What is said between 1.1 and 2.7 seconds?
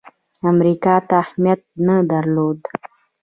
اهمیت نه درلود.